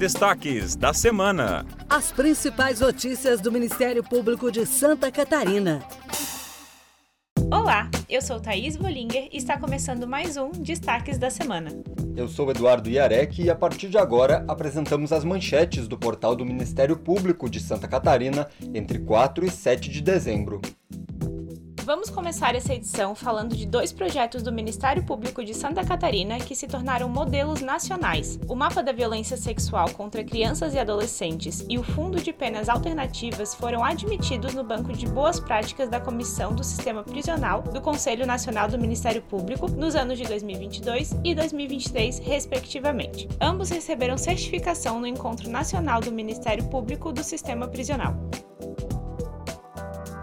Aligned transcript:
Destaques 0.00 0.76
da 0.76 0.94
semana. 0.94 1.66
As 1.86 2.10
principais 2.10 2.80
notícias 2.80 3.38
do 3.38 3.52
Ministério 3.52 4.02
Público 4.02 4.50
de 4.50 4.64
Santa 4.64 5.12
Catarina. 5.12 5.84
Olá, 7.52 7.90
eu 8.08 8.22
sou 8.22 8.40
Thaís 8.40 8.76
Volinger 8.76 9.28
e 9.30 9.36
está 9.36 9.58
começando 9.58 10.08
mais 10.08 10.38
um 10.38 10.52
Destaques 10.52 11.18
da 11.18 11.28
Semana. 11.28 11.68
Eu 12.16 12.28
sou 12.28 12.50
Eduardo 12.50 12.88
Iarec 12.88 13.42
e 13.42 13.50
a 13.50 13.54
partir 13.54 13.90
de 13.90 13.98
agora 13.98 14.42
apresentamos 14.48 15.12
as 15.12 15.22
manchetes 15.22 15.86
do 15.86 15.98
portal 15.98 16.34
do 16.34 16.46
Ministério 16.46 16.96
Público 16.96 17.50
de 17.50 17.60
Santa 17.60 17.86
Catarina 17.86 18.48
entre 18.72 19.00
4 19.00 19.44
e 19.44 19.50
7 19.50 19.90
de 19.90 20.00
dezembro. 20.00 20.62
Vamos 21.90 22.08
começar 22.08 22.54
essa 22.54 22.72
edição 22.72 23.16
falando 23.16 23.56
de 23.56 23.66
dois 23.66 23.92
projetos 23.92 24.44
do 24.44 24.52
Ministério 24.52 25.02
Público 25.02 25.44
de 25.44 25.52
Santa 25.52 25.84
Catarina 25.84 26.38
que 26.38 26.54
se 26.54 26.68
tornaram 26.68 27.08
modelos 27.08 27.60
nacionais: 27.62 28.38
o 28.46 28.54
Mapa 28.54 28.80
da 28.80 28.92
Violência 28.92 29.36
Sexual 29.36 29.90
contra 29.90 30.22
Crianças 30.22 30.72
e 30.72 30.78
Adolescentes 30.78 31.66
e 31.68 31.80
o 31.80 31.82
Fundo 31.82 32.20
de 32.20 32.32
Penas 32.32 32.68
Alternativas 32.68 33.56
foram 33.56 33.82
admitidos 33.82 34.54
no 34.54 34.62
Banco 34.62 34.92
de 34.92 35.08
Boas 35.08 35.40
Práticas 35.40 35.88
da 35.88 35.98
Comissão 35.98 36.54
do 36.54 36.62
Sistema 36.62 37.02
Prisional 37.02 37.60
do 37.62 37.80
Conselho 37.80 38.24
Nacional 38.24 38.68
do 38.68 38.78
Ministério 38.78 39.22
Público 39.22 39.68
nos 39.68 39.96
anos 39.96 40.16
de 40.16 40.22
2022 40.28 41.16
e 41.24 41.34
2023, 41.34 42.20
respectivamente. 42.20 43.28
Ambos 43.40 43.68
receberam 43.68 44.16
certificação 44.16 45.00
no 45.00 45.08
Encontro 45.08 45.50
Nacional 45.50 46.00
do 46.00 46.12
Ministério 46.12 46.62
Público 46.66 47.12
do 47.12 47.24
Sistema 47.24 47.66
Prisional. 47.66 48.14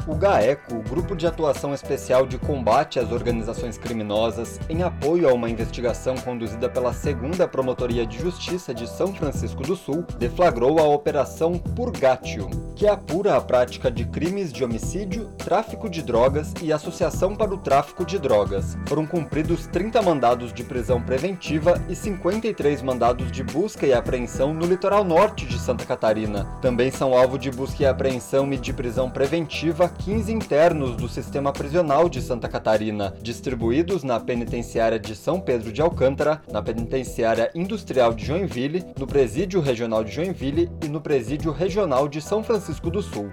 O 0.08 0.16
GAECO, 0.16 0.76
o 0.76 0.82
Grupo 0.84 1.18
de 1.18 1.28
Atuação 1.28 1.74
Especial 1.74 2.26
de 2.26 2.38
Combate 2.38 2.98
às 2.98 3.12
Organizações 3.12 3.78
Criminosas, 3.78 4.58
em 4.70 4.82
apoio 4.82 5.28
a 5.28 5.34
uma 5.34 5.50
investigação 5.50 6.16
conduzida 6.16 6.70
pela 6.70 6.94
Segunda 6.94 7.46
Promotoria 7.46 8.06
de 8.08 8.18
Justiça 8.18 8.74
de 8.74 8.88
São 8.88 9.14
Francisco 9.14 9.64
do 9.64 9.76
Sul, 9.76 10.06
deflagrou 10.18 10.80
a 10.80 10.84
Operação 10.84 11.60
Purgatio, 11.60 12.50
que 12.74 12.88
apura 12.88 13.36
a 13.36 13.41
prática 13.41 13.91
de 13.91 14.05
crimes 14.05 14.54
de 14.54 14.64
homicídio, 14.64 15.27
tráfico 15.38 15.90
de 15.90 16.02
drogas 16.02 16.54
e 16.62 16.71
associação 16.71 17.36
para 17.36 17.54
o 17.54 17.58
tráfico 17.58 18.05
de 18.05 18.18
drogas. 18.18 18.77
Foram 18.88 19.05
cumpridos 19.05 19.68
30 19.68 20.02
mandados 20.02 20.54
de 20.54 20.64
prisão 20.64 21.02
preventiva 21.02 21.82
e 21.90 21.96
53 21.96 22.82
mandados 22.82 23.30
de 23.30 23.44
busca 23.44 23.86
e 23.86 23.92
apreensão 23.92 24.54
no 24.54 24.66
litoral 24.66 25.04
norte 25.04 25.46
de 25.46 25.60
Santa 25.60 25.86
Catarina. 25.86 26.46
Também 26.62 26.92
são 26.92 27.14
alvo 27.14 27.38
de 27.38 27.52
busca 27.52 27.84
e 27.84 27.86
apreensão 27.86 28.54
e 28.54 28.58
de 28.58 28.71
prisão 28.71 29.10
preventiva 29.10 29.92
15 29.98 30.31
internos 30.31 30.95
do 30.95 31.09
sistema 31.09 31.51
prisional 31.51 32.07
de 32.07 32.21
Santa 32.21 32.48
Catarina, 32.48 33.13
distribuídos 33.21 34.03
na 34.03 34.20
penitenciária 34.20 34.99
de 34.99 35.15
São 35.15 35.40
Pedro 35.40 35.71
de 35.71 35.81
Alcântara, 35.81 36.41
na 36.51 36.62
penitenciária 36.62 37.51
industrial 37.53 38.13
de 38.13 38.25
Joinville, 38.25 38.85
no 38.98 39.07
presídio 39.07 39.59
regional 39.59 40.03
de 40.03 40.12
Joinville 40.12 40.70
e 40.84 40.87
no 40.87 41.01
presídio 41.01 41.51
regional 41.51 42.07
de 42.07 42.21
São 42.21 42.43
Francisco 42.43 42.90
do 42.90 43.01
Sul. 43.01 43.31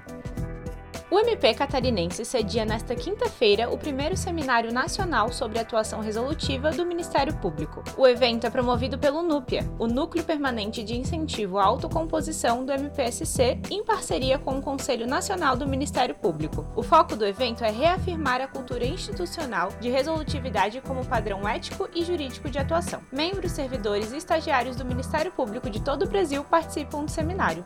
O 1.14 1.20
MP 1.20 1.54
catarinense 1.54 2.24
cedia 2.24 2.64
nesta 2.64 2.96
quinta-feira 2.96 3.70
o 3.70 3.78
primeiro 3.78 4.16
Seminário 4.16 4.72
Nacional 4.72 5.32
sobre 5.32 5.60
Atuação 5.60 6.00
Resolutiva 6.00 6.72
do 6.72 6.84
Ministério 6.84 7.32
Público. 7.36 7.84
O 7.96 8.04
evento 8.04 8.48
é 8.48 8.50
promovido 8.50 8.98
pelo 8.98 9.22
NUPIA, 9.22 9.64
o 9.78 9.86
Núcleo 9.86 10.24
Permanente 10.24 10.82
de 10.82 10.98
Incentivo 10.98 11.56
à 11.56 11.66
Autocomposição 11.66 12.64
do 12.64 12.72
MPSC, 12.72 13.60
em 13.70 13.84
parceria 13.84 14.40
com 14.40 14.58
o 14.58 14.60
Conselho 14.60 15.06
Nacional 15.06 15.56
do 15.56 15.68
Ministério 15.68 16.16
Público. 16.16 16.66
O 16.74 16.82
foco 16.82 17.14
do 17.14 17.24
evento 17.24 17.62
é 17.62 17.70
reafirmar 17.70 18.40
a 18.40 18.48
cultura 18.48 18.84
institucional 18.84 19.68
de 19.80 19.90
resolutividade 19.90 20.80
como 20.80 21.06
padrão 21.06 21.48
ético 21.48 21.88
e 21.94 22.02
jurídico 22.02 22.50
de 22.50 22.58
atuação. 22.58 23.00
Membros, 23.12 23.52
servidores 23.52 24.12
e 24.12 24.16
estagiários 24.16 24.74
do 24.74 24.84
Ministério 24.84 25.30
Público 25.30 25.70
de 25.70 25.80
todo 25.80 26.06
o 26.06 26.08
Brasil 26.08 26.42
participam 26.42 27.04
do 27.04 27.10
seminário. 27.12 27.64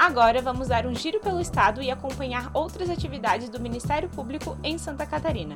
Agora 0.00 0.40
vamos 0.40 0.68
dar 0.68 0.86
um 0.86 0.94
giro 0.94 1.20
pelo 1.20 1.42
estado 1.42 1.82
e 1.82 1.90
acompanhar 1.90 2.50
outras 2.54 2.88
atividades 2.88 3.50
do 3.50 3.60
Ministério 3.60 4.08
Público 4.08 4.56
em 4.64 4.78
Santa 4.78 5.04
Catarina. 5.04 5.54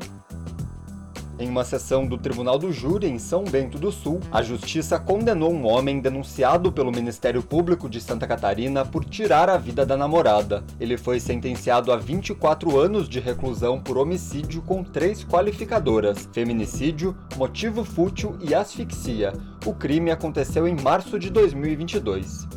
Em 1.38 1.48
uma 1.48 1.64
sessão 1.64 2.06
do 2.06 2.18
Tribunal 2.18 2.58
do 2.58 2.70
Júri 2.70 3.08
em 3.08 3.18
São 3.18 3.42
Bento 3.42 3.78
do 3.78 3.90
Sul, 3.90 4.20
a 4.30 4.42
Justiça 4.42 4.98
condenou 4.98 5.50
um 5.50 5.66
homem 5.66 5.98
denunciado 5.98 6.70
pelo 6.70 6.92
Ministério 6.92 7.42
Público 7.42 7.88
de 7.88 8.02
Santa 8.02 8.26
Catarina 8.26 8.84
por 8.84 9.06
tirar 9.06 9.48
a 9.48 9.56
vida 9.56 9.86
da 9.86 9.96
namorada. 9.96 10.62
Ele 10.78 10.98
foi 10.98 11.20
sentenciado 11.20 11.90
a 11.90 11.96
24 11.96 12.78
anos 12.78 13.08
de 13.08 13.20
reclusão 13.20 13.80
por 13.80 13.96
homicídio 13.96 14.60
com 14.60 14.84
três 14.84 15.24
qualificadoras: 15.24 16.28
feminicídio, 16.34 17.16
motivo 17.38 17.82
fútil 17.82 18.36
e 18.42 18.54
asfixia. 18.54 19.32
O 19.64 19.72
crime 19.72 20.10
aconteceu 20.10 20.68
em 20.68 20.78
março 20.78 21.18
de 21.18 21.30
2022. 21.30 22.53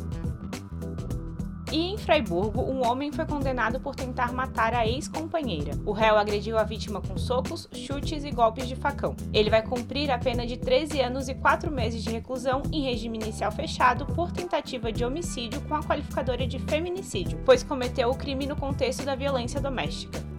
E 1.70 1.92
em 1.92 1.98
Freiburgo, 1.98 2.62
um 2.62 2.86
homem 2.86 3.12
foi 3.12 3.26
condenado 3.26 3.78
por 3.78 3.94
tentar 3.94 4.32
matar 4.32 4.72
a 4.72 4.86
ex-companheira. 4.86 5.72
O 5.84 5.92
réu 5.92 6.16
agrediu 6.16 6.56
a 6.56 6.64
vítima 6.64 7.00
com 7.00 7.18
socos, 7.18 7.68
chutes 7.74 8.24
e 8.24 8.30
golpes 8.30 8.66
de 8.66 8.74
facão. 8.74 9.14
Ele 9.34 9.50
vai 9.50 9.62
cumprir 9.62 10.10
a 10.10 10.16
pena 10.16 10.46
de 10.46 10.56
13 10.56 11.00
anos 11.02 11.28
e 11.28 11.34
4 11.34 11.70
meses 11.70 12.02
de 12.02 12.10
reclusão 12.10 12.62
em 12.72 12.84
regime 12.84 13.18
inicial 13.18 13.52
fechado 13.52 14.06
por 14.06 14.32
tentativa 14.32 14.90
de 14.90 15.04
homicídio 15.04 15.60
com 15.62 15.74
a 15.74 15.82
qualificadora 15.82 16.46
de 16.46 16.58
feminicídio, 16.58 17.38
pois 17.44 17.62
cometeu 17.62 18.08
o 18.08 18.16
crime 18.16 18.46
no 18.46 18.56
contexto 18.56 19.04
da 19.04 19.14
violência 19.14 19.60
doméstica. 19.60 20.37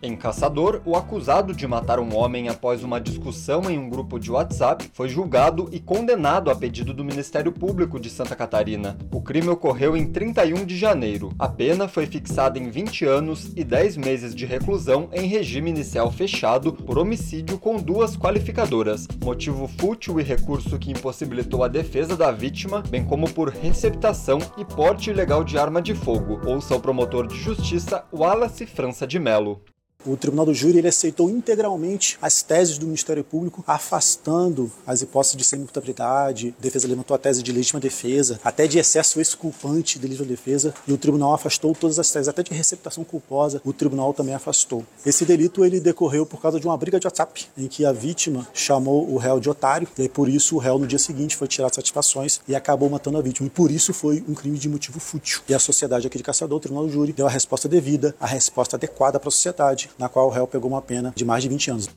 Em 0.00 0.14
Caçador, 0.14 0.80
o 0.84 0.94
acusado 0.94 1.52
de 1.52 1.66
matar 1.66 1.98
um 1.98 2.16
homem 2.16 2.48
após 2.48 2.84
uma 2.84 3.00
discussão 3.00 3.68
em 3.68 3.76
um 3.76 3.90
grupo 3.90 4.16
de 4.16 4.30
WhatsApp 4.30 4.88
foi 4.92 5.08
julgado 5.08 5.68
e 5.72 5.80
condenado 5.80 6.52
a 6.52 6.54
pedido 6.54 6.94
do 6.94 7.04
Ministério 7.04 7.50
Público 7.50 7.98
de 7.98 8.08
Santa 8.08 8.36
Catarina. 8.36 8.96
O 9.12 9.20
crime 9.20 9.48
ocorreu 9.48 9.96
em 9.96 10.06
31 10.06 10.64
de 10.64 10.76
janeiro. 10.76 11.32
A 11.36 11.48
pena 11.48 11.88
foi 11.88 12.06
fixada 12.06 12.60
em 12.60 12.70
20 12.70 13.06
anos 13.06 13.52
e 13.56 13.64
10 13.64 13.96
meses 13.96 14.36
de 14.36 14.46
reclusão 14.46 15.08
em 15.12 15.26
regime 15.26 15.68
inicial 15.68 16.12
fechado 16.12 16.72
por 16.72 16.96
homicídio 16.96 17.58
com 17.58 17.76
duas 17.76 18.16
qualificadoras, 18.16 19.08
motivo 19.20 19.66
fútil 19.66 20.20
e 20.20 20.22
recurso 20.22 20.78
que 20.78 20.92
impossibilitou 20.92 21.64
a 21.64 21.68
defesa 21.68 22.16
da 22.16 22.30
vítima, 22.30 22.84
bem 22.88 23.04
como 23.04 23.28
por 23.28 23.48
receptação 23.48 24.38
e 24.56 24.64
porte 24.64 25.10
ilegal 25.10 25.42
de 25.42 25.58
arma 25.58 25.82
de 25.82 25.92
fogo. 25.92 26.40
Ouça 26.46 26.76
o 26.76 26.80
promotor 26.80 27.26
de 27.26 27.36
justiça 27.36 28.04
Wallace 28.12 28.64
França 28.64 29.04
de 29.04 29.18
Melo. 29.18 29.60
O 30.06 30.16
Tribunal 30.16 30.46
do 30.46 30.54
Júri 30.54 30.78
ele 30.78 30.86
aceitou 30.86 31.28
integralmente 31.28 32.16
as 32.22 32.40
teses 32.40 32.78
do 32.78 32.86
Ministério 32.86 33.24
Público, 33.24 33.64
afastando 33.66 34.70
as 34.86 35.02
hipóteses 35.02 35.36
de 35.36 35.44
semi-imputabilidade, 35.44 36.54
defesa 36.58 36.86
levantou 36.86 37.14
a 37.14 37.18
tese 37.18 37.42
de 37.42 37.52
legítima 37.52 37.80
defesa, 37.80 38.40
até 38.42 38.66
de 38.66 38.78
excesso 38.78 39.20
exculpante 39.20 39.98
de 39.98 40.06
legítima 40.06 40.28
defesa, 40.28 40.72
e 40.86 40.92
o 40.92 40.96
tribunal 40.96 41.34
afastou 41.34 41.74
todas 41.74 41.98
as 41.98 42.10
teses, 42.10 42.28
até 42.28 42.44
de 42.44 42.54
receptação 42.54 43.02
culposa, 43.02 43.60
o 43.64 43.72
tribunal 43.72 44.14
também 44.14 44.34
afastou. 44.34 44.86
Esse 45.04 45.26
delito 45.26 45.64
ele 45.64 45.80
decorreu 45.80 46.24
por 46.24 46.40
causa 46.40 46.58
de 46.58 46.66
uma 46.66 46.76
briga 46.76 46.98
de 47.00 47.06
WhatsApp, 47.06 47.46
em 47.58 47.66
que 47.66 47.84
a 47.84 47.92
vítima 47.92 48.48
chamou 48.54 49.12
o 49.12 49.18
réu 49.18 49.40
de 49.40 49.50
otário, 49.50 49.88
e 49.98 50.02
aí 50.02 50.08
por 50.08 50.28
isso 50.28 50.54
o 50.54 50.58
réu 50.58 50.78
no 50.78 50.86
dia 50.86 50.98
seguinte 50.98 51.36
foi 51.36 51.48
tirar 51.48 51.74
satisfações 51.74 52.40
e 52.48 52.54
acabou 52.54 52.88
matando 52.88 53.18
a 53.18 53.20
vítima, 53.20 53.48
e 53.48 53.50
por 53.50 53.70
isso 53.70 53.92
foi 53.92 54.24
um 54.28 54.32
crime 54.32 54.58
de 54.58 54.68
motivo 54.68 55.00
fútil. 55.00 55.42
E 55.48 55.52
a 55.52 55.58
sociedade 55.58 56.06
aqui 56.06 56.16
de 56.16 56.24
Caçador, 56.24 56.56
o 56.56 56.60
Tribunal 56.60 56.86
do 56.86 56.92
Júri, 56.92 57.12
deu 57.12 57.26
a 57.26 57.30
resposta 57.30 57.68
devida, 57.68 58.14
a 58.18 58.26
resposta 58.26 58.76
adequada 58.76 59.20
para 59.20 59.28
a 59.28 59.32
sociedade, 59.32 59.87
na 59.98 60.08
qual 60.08 60.26
o 60.26 60.30
réu 60.30 60.46
pegou 60.46 60.70
uma 60.70 60.82
pena 60.82 61.12
de 61.14 61.24
mais 61.24 61.42
de 61.42 61.48
20 61.48 61.70
anos. 61.70 61.88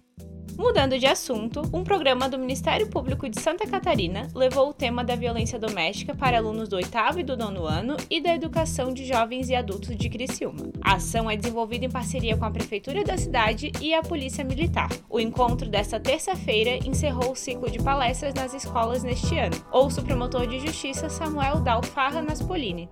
Mudando 0.57 0.99
de 0.99 1.07
assunto, 1.07 1.61
um 1.73 1.83
programa 1.83 2.29
do 2.29 2.37
Ministério 2.37 2.87
Público 2.87 3.27
de 3.27 3.41
Santa 3.41 3.65
Catarina 3.65 4.27
levou 4.35 4.69
o 4.69 4.73
tema 4.73 5.03
da 5.03 5.15
violência 5.15 5.57
doméstica 5.57 6.13
para 6.13 6.37
alunos 6.37 6.69
do 6.69 6.75
oitavo 6.75 7.19
e 7.19 7.23
do 7.23 7.35
nono 7.35 7.65
ano 7.65 7.97
e 8.09 8.21
da 8.21 8.35
educação 8.35 8.93
de 8.93 9.05
jovens 9.05 9.49
e 9.49 9.55
adultos 9.55 9.95
de 9.95 10.09
Criciúma. 10.09 10.71
A 10.81 10.95
ação 10.95 11.29
é 11.29 11.35
desenvolvida 11.35 11.85
em 11.85 11.89
parceria 11.89 12.37
com 12.37 12.45
a 12.45 12.51
Prefeitura 12.51 13.03
da 13.03 13.17
cidade 13.17 13.71
e 13.81 13.93
a 13.93 14.03
Polícia 14.03 14.43
Militar. 14.43 14.89
O 15.09 15.19
encontro 15.19 15.69
desta 15.69 15.99
terça-feira 15.99 16.77
encerrou 16.87 17.31
o 17.31 17.35
ciclo 17.35 17.69
de 17.69 17.79
palestras 17.79 18.33
nas 18.33 18.53
escolas 18.53 19.03
neste 19.03 19.37
ano. 19.39 19.55
Ouço 19.71 20.01
o 20.01 20.03
promotor 20.03 20.45
de 20.45 20.59
justiça 20.59 21.09
Samuel 21.09 21.61
Dalfarra 21.61 22.21
Naspolini. 22.21 22.87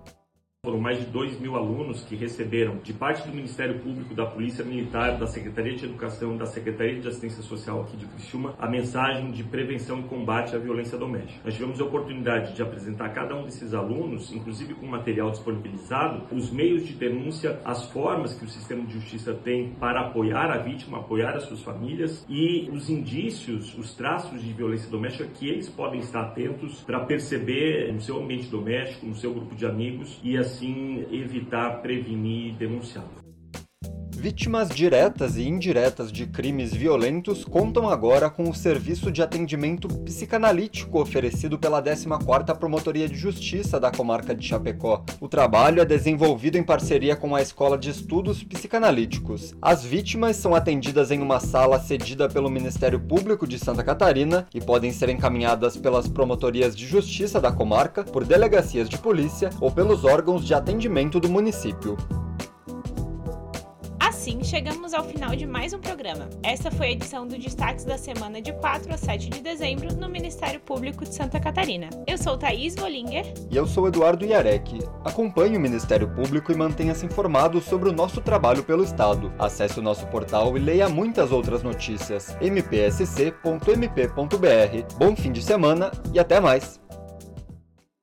Foram 0.62 0.78
mais 0.78 0.98
de 0.98 1.06
2 1.06 1.40
mil 1.40 1.56
alunos 1.56 2.04
que 2.04 2.14
receberam, 2.14 2.76
de 2.82 2.92
parte 2.92 3.26
do 3.26 3.34
Ministério 3.34 3.78
Público, 3.78 4.14
da 4.14 4.26
Polícia 4.26 4.62
Militar, 4.62 5.16
da 5.16 5.26
Secretaria 5.26 5.74
de 5.74 5.86
Educação, 5.86 6.36
da 6.36 6.44
Secretaria 6.44 7.00
de 7.00 7.08
Assistência 7.08 7.42
Social 7.42 7.80
aqui 7.80 7.96
de 7.96 8.04
Criciúma, 8.04 8.54
a 8.58 8.68
mensagem 8.68 9.30
de 9.30 9.42
prevenção 9.42 10.00
e 10.00 10.02
combate 10.02 10.54
à 10.54 10.58
violência 10.58 10.98
doméstica. 10.98 11.40
Nós 11.42 11.54
tivemos 11.54 11.80
a 11.80 11.84
oportunidade 11.84 12.54
de 12.54 12.60
apresentar 12.60 13.06
a 13.06 13.08
cada 13.08 13.34
um 13.34 13.44
desses 13.44 13.72
alunos, 13.72 14.34
inclusive 14.34 14.74
com 14.74 14.84
material 14.84 15.30
disponibilizado, 15.30 16.26
os 16.30 16.50
meios 16.50 16.86
de 16.86 16.92
denúncia, 16.92 17.58
as 17.64 17.86
formas 17.86 18.34
que 18.34 18.44
o 18.44 18.48
sistema 18.48 18.84
de 18.84 18.92
justiça 18.92 19.32
tem 19.32 19.70
para 19.80 20.08
apoiar 20.08 20.50
a 20.50 20.58
vítima, 20.58 20.98
apoiar 20.98 21.36
as 21.36 21.44
suas 21.44 21.62
famílias 21.62 22.22
e 22.28 22.68
os 22.70 22.90
indícios, 22.90 23.74
os 23.78 23.94
traços 23.94 24.42
de 24.42 24.52
violência 24.52 24.90
doméstica 24.90 25.24
que 25.24 25.48
eles 25.48 25.70
podem 25.70 26.00
estar 26.00 26.20
atentos 26.20 26.82
para 26.82 27.00
perceber 27.00 27.90
no 27.94 28.00
seu 28.02 28.22
ambiente 28.22 28.50
doméstico, 28.50 29.06
no 29.06 29.14
seu 29.14 29.32
grupo 29.32 29.54
de 29.54 29.64
amigos 29.64 30.20
e 30.22 30.36
as 30.36 30.49
assim 30.50 31.06
evitar, 31.10 31.80
prevenir 31.80 32.48
e 32.48 32.52
denunciar. 32.52 33.19
Vítimas 34.20 34.68
diretas 34.68 35.38
e 35.38 35.48
indiretas 35.48 36.12
de 36.12 36.26
crimes 36.26 36.74
violentos 36.74 37.42
contam 37.42 37.88
agora 37.88 38.28
com 38.28 38.50
o 38.50 38.54
serviço 38.54 39.10
de 39.10 39.22
atendimento 39.22 39.88
psicanalítico 39.88 41.00
oferecido 41.00 41.58
pela 41.58 41.82
14ª 41.82 42.54
Promotoria 42.54 43.08
de 43.08 43.16
Justiça 43.16 43.80
da 43.80 43.90
comarca 43.90 44.34
de 44.34 44.46
Chapecó. 44.46 45.02
O 45.22 45.26
trabalho 45.26 45.80
é 45.80 45.86
desenvolvido 45.86 46.58
em 46.58 46.62
parceria 46.62 47.16
com 47.16 47.34
a 47.34 47.40
Escola 47.40 47.78
de 47.78 47.88
Estudos 47.88 48.44
Psicanalíticos. 48.44 49.54
As 49.62 49.86
vítimas 49.86 50.36
são 50.36 50.54
atendidas 50.54 51.10
em 51.10 51.22
uma 51.22 51.40
sala 51.40 51.80
cedida 51.80 52.28
pelo 52.28 52.50
Ministério 52.50 53.00
Público 53.00 53.46
de 53.46 53.58
Santa 53.58 53.82
Catarina 53.82 54.46
e 54.52 54.60
podem 54.60 54.92
ser 54.92 55.08
encaminhadas 55.08 55.78
pelas 55.78 56.06
promotorias 56.06 56.76
de 56.76 56.86
justiça 56.86 57.40
da 57.40 57.50
comarca, 57.50 58.04
por 58.04 58.26
delegacias 58.26 58.86
de 58.86 58.98
polícia 58.98 59.48
ou 59.62 59.70
pelos 59.70 60.04
órgãos 60.04 60.44
de 60.44 60.52
atendimento 60.52 61.18
do 61.18 61.30
município. 61.30 61.96
Assim, 64.30 64.44
chegamos 64.44 64.94
ao 64.94 65.02
final 65.02 65.34
de 65.34 65.44
mais 65.44 65.72
um 65.72 65.80
programa. 65.80 66.30
Essa 66.40 66.70
foi 66.70 66.86
a 66.86 66.90
edição 66.92 67.26
do 67.26 67.36
Destaques 67.36 67.84
da 67.84 67.98
Semana 67.98 68.40
de 68.40 68.52
4 68.52 68.94
a 68.94 68.96
7 68.96 69.28
de 69.28 69.40
dezembro 69.40 69.92
no 69.96 70.08
Ministério 70.08 70.60
Público 70.60 71.02
de 71.04 71.12
Santa 71.12 71.40
Catarina. 71.40 71.90
Eu 72.06 72.16
sou 72.16 72.38
Thaís 72.38 72.76
Volinger. 72.76 73.26
E 73.50 73.56
eu 73.56 73.66
sou 73.66 73.88
Eduardo 73.88 74.24
Iarec. 74.24 74.78
Acompanhe 75.04 75.56
o 75.56 75.60
Ministério 75.60 76.08
Público 76.14 76.52
e 76.52 76.56
mantenha-se 76.56 77.04
informado 77.04 77.60
sobre 77.60 77.88
o 77.88 77.92
nosso 77.92 78.20
trabalho 78.20 78.62
pelo 78.62 78.84
Estado. 78.84 79.32
Acesse 79.36 79.80
o 79.80 79.82
nosso 79.82 80.06
portal 80.06 80.56
e 80.56 80.60
leia 80.60 80.88
muitas 80.88 81.32
outras 81.32 81.64
notícias. 81.64 82.36
mpsc.mp.br. 82.40 83.34
Bom 84.96 85.16
fim 85.16 85.32
de 85.32 85.42
semana 85.42 85.90
e 86.14 86.20
até 86.20 86.38
mais! 86.38 86.78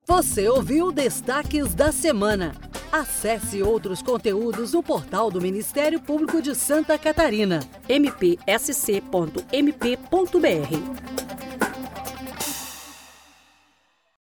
Você 0.06 0.48
ouviu 0.48 0.90
Destaques 0.92 1.74
da 1.74 1.92
Semana. 1.92 2.54
Acesse 2.92 3.62
outros 3.62 4.02
conteúdos 4.02 4.72
no 4.74 4.82
portal 4.82 5.30
do 5.30 5.42
Ministério 5.42 6.00
Público 6.00 6.42
de 6.42 6.56
Santa 6.56 6.98
Catarina, 6.98 7.60
mpsc.mp.br. 7.90 8.38